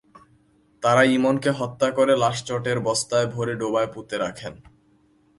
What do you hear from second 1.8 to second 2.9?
করে লাশ চটের